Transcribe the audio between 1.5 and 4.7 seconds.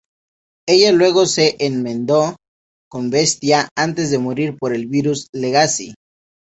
enmendó con Bestia antes de morir